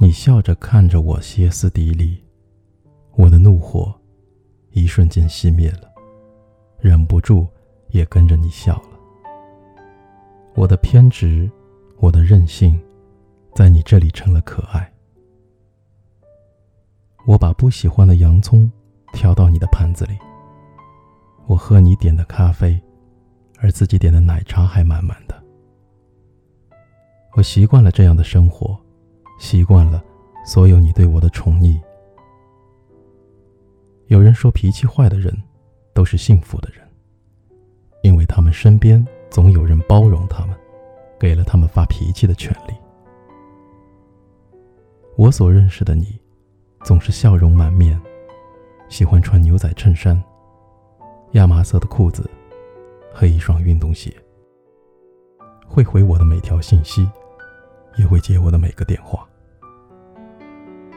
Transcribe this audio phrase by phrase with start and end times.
[0.00, 2.22] 你笑着看着我歇斯底里，
[3.12, 3.94] 我的怒火
[4.72, 5.90] 一瞬间熄灭了，
[6.80, 7.46] 忍不住
[7.90, 8.98] 也跟着你笑了。
[10.54, 11.48] 我的偏执，
[11.98, 12.78] 我的任性，
[13.54, 14.92] 在你这里成了可爱。
[17.24, 18.70] 我把不喜欢的洋葱
[19.12, 20.18] 挑到你的盘子里。
[21.46, 22.78] 我喝你点的咖啡，
[23.58, 25.40] 而自己点的奶茶还满满的。
[27.34, 28.78] 我习惯了这样的生活，
[29.44, 30.02] 习惯了
[30.42, 31.78] 所有你对我的宠溺。
[34.06, 35.36] 有人说，脾气坏的人
[35.92, 36.82] 都是幸福的人，
[38.02, 40.56] 因为他们身边总有人包容他们，
[41.20, 42.72] 给了他们发脾气的权利。
[45.14, 46.18] 我所认识的你。
[46.82, 47.98] 总是笑容满面，
[48.90, 50.22] 喜欢穿牛仔衬衫、
[51.32, 52.28] 亚麻色的裤子
[53.10, 54.14] 和一双运动鞋。
[55.66, 57.08] 会回我的每条信息，
[57.96, 59.26] 也会接我的每个电话。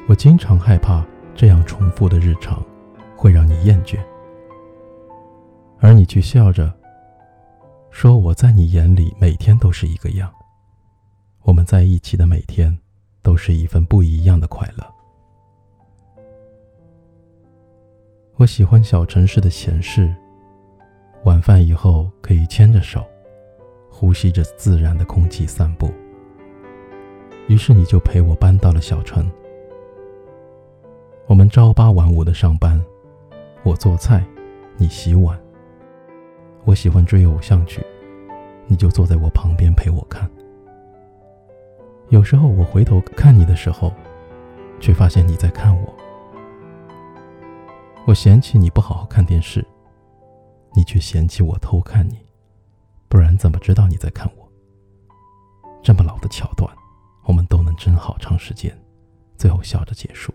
[0.08, 1.05] 我经常害怕
[1.36, 2.63] 这样重复的日常
[3.13, 4.00] 会让你厌倦，
[5.80, 6.73] 而你却笑着
[7.91, 10.33] 说：“我在你眼里每天都是一个样，
[11.41, 12.75] 我们在一起的每天
[13.22, 14.88] 都是一份不一样的快乐。”
[18.38, 20.16] 我喜欢小城市的闲适。
[21.23, 23.05] 晚饭以后可以牵着手，
[23.89, 25.91] 呼吸着自然的空气散步。
[27.50, 29.30] 于是你就陪我搬到了小城。
[31.28, 32.81] 我们朝八晚五的上班，
[33.64, 34.25] 我做菜，
[34.78, 35.38] 你洗碗。
[36.64, 37.86] 我喜欢追偶像剧，
[38.66, 40.30] 你就坐在我旁边陪我看。
[42.08, 43.92] 有时候我回头看你的时候，
[44.80, 45.94] 却发现你在看我。
[48.06, 49.66] 我嫌弃你不好好看电视，
[50.73, 52.25] 你却嫌弃我偷看你，
[53.09, 54.50] 不然怎么知道你在看我？
[55.84, 56.73] 这么老的桥段，
[57.25, 58.73] 我们都能争好长时间，
[59.36, 60.34] 最后笑着结束。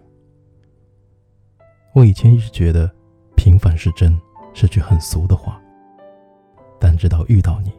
[1.94, 2.90] 我以前一直觉得
[3.36, 4.18] “平凡是真”
[4.54, 5.60] 是句很俗的话，
[6.80, 7.70] 但直到遇到你，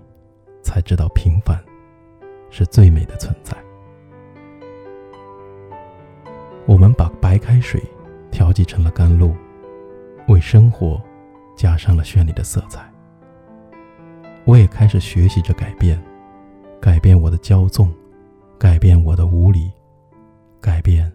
[0.62, 1.59] 才知道平凡
[2.51, 3.57] 是最美的存在。
[6.68, 7.81] 我们把白开水
[8.29, 9.35] 调剂成了甘露。
[10.30, 11.01] 为生活
[11.53, 12.90] 加上了绚丽的色彩。
[14.45, 16.01] 我也开始学习着改变，
[16.80, 17.91] 改变我的骄纵，
[18.57, 19.69] 改变我的无理，
[20.62, 21.12] 改变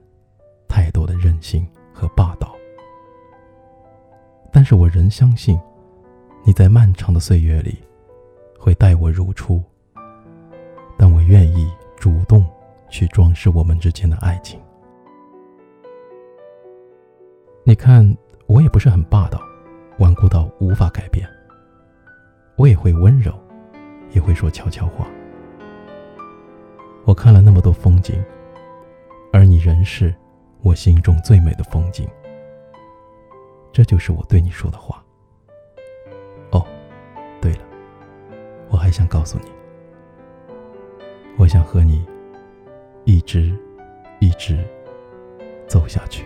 [0.69, 2.55] 太多的任性和霸道。
[4.59, 5.57] 但是我仍相信，
[6.43, 7.79] 你在漫长的岁月里
[8.59, 9.63] 会待我如初。
[10.97, 12.45] 但我愿意主动
[12.89, 14.61] 去装饰我们之间的爱情。
[17.63, 18.05] 你看。
[18.49, 19.41] 我也不是很霸道，
[19.99, 21.29] 顽固到无法改变。
[22.57, 23.33] 我也会温柔，
[24.13, 25.07] 也会说悄悄话。
[27.05, 28.21] 我看了那么多风景，
[29.35, 30.13] 而你仍是
[30.63, 32.09] 我心中最美的风景。
[33.73, 35.05] 这就是我对你说的话。
[36.51, 36.67] 哦，
[37.41, 37.61] 对了，
[38.69, 39.51] 我还想告诉你，
[41.37, 42.05] 我想和你
[43.05, 43.57] 一直
[44.21, 44.65] 一直
[45.67, 46.25] 走下去。